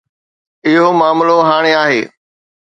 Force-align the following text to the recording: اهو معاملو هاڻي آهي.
اهو 0.69 0.87
معاملو 0.99 1.37
هاڻي 1.49 1.71
آهي. 1.83 2.01